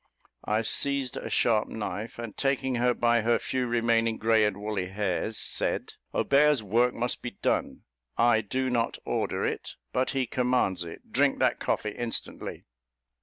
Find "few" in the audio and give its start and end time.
3.37-3.67